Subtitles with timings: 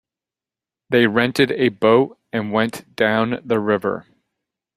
[0.89, 4.07] They rented a boat and went down the river.